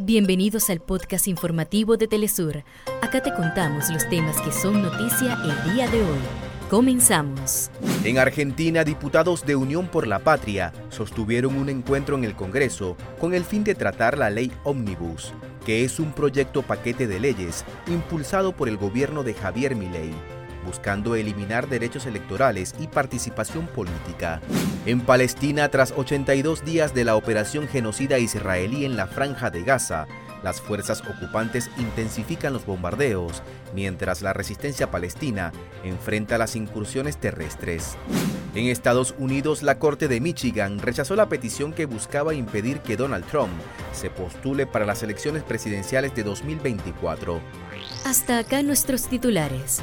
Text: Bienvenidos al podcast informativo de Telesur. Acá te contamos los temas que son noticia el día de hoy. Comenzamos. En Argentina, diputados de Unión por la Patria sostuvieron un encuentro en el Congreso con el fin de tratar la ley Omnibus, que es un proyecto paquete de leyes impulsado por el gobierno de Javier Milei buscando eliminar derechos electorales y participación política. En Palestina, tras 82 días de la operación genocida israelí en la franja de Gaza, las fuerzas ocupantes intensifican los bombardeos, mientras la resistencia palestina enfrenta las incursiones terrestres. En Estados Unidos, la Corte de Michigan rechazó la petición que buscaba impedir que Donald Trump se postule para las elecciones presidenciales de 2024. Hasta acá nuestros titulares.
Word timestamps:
Bienvenidos 0.00 0.70
al 0.70 0.78
podcast 0.78 1.26
informativo 1.26 1.96
de 1.96 2.06
Telesur. 2.06 2.62
Acá 3.02 3.20
te 3.20 3.34
contamos 3.34 3.90
los 3.90 4.08
temas 4.08 4.40
que 4.42 4.52
son 4.52 4.80
noticia 4.80 5.36
el 5.42 5.74
día 5.74 5.88
de 5.88 6.00
hoy. 6.00 6.18
Comenzamos. 6.70 7.68
En 8.04 8.18
Argentina, 8.18 8.84
diputados 8.84 9.44
de 9.44 9.56
Unión 9.56 9.88
por 9.88 10.06
la 10.06 10.20
Patria 10.20 10.72
sostuvieron 10.88 11.56
un 11.56 11.68
encuentro 11.68 12.16
en 12.16 12.22
el 12.22 12.36
Congreso 12.36 12.96
con 13.18 13.34
el 13.34 13.42
fin 13.42 13.64
de 13.64 13.74
tratar 13.74 14.16
la 14.16 14.30
ley 14.30 14.52
Omnibus, 14.62 15.32
que 15.66 15.82
es 15.82 15.98
un 15.98 16.12
proyecto 16.12 16.62
paquete 16.62 17.08
de 17.08 17.18
leyes 17.18 17.64
impulsado 17.88 18.52
por 18.52 18.68
el 18.68 18.76
gobierno 18.76 19.24
de 19.24 19.34
Javier 19.34 19.74
Milei 19.74 20.12
buscando 20.64 21.14
eliminar 21.14 21.68
derechos 21.68 22.06
electorales 22.06 22.74
y 22.78 22.86
participación 22.86 23.66
política. 23.66 24.40
En 24.86 25.00
Palestina, 25.00 25.68
tras 25.68 25.92
82 25.92 26.64
días 26.64 26.94
de 26.94 27.04
la 27.04 27.16
operación 27.16 27.68
genocida 27.68 28.18
israelí 28.18 28.84
en 28.84 28.96
la 28.96 29.06
franja 29.06 29.50
de 29.50 29.62
Gaza, 29.62 30.06
las 30.42 30.60
fuerzas 30.60 31.02
ocupantes 31.02 31.70
intensifican 31.78 32.52
los 32.52 32.64
bombardeos, 32.64 33.42
mientras 33.74 34.22
la 34.22 34.32
resistencia 34.32 34.90
palestina 34.90 35.52
enfrenta 35.82 36.38
las 36.38 36.54
incursiones 36.56 37.16
terrestres. 37.16 37.96
En 38.54 38.66
Estados 38.66 39.14
Unidos, 39.18 39.62
la 39.62 39.78
Corte 39.78 40.08
de 40.08 40.20
Michigan 40.20 40.78
rechazó 40.78 41.16
la 41.16 41.28
petición 41.28 41.72
que 41.72 41.86
buscaba 41.86 42.34
impedir 42.34 42.80
que 42.80 42.96
Donald 42.96 43.26
Trump 43.26 43.52
se 43.92 44.10
postule 44.10 44.66
para 44.66 44.86
las 44.86 45.02
elecciones 45.02 45.42
presidenciales 45.42 46.14
de 46.14 46.22
2024. 46.22 47.40
Hasta 48.04 48.38
acá 48.38 48.62
nuestros 48.62 49.08
titulares. 49.08 49.82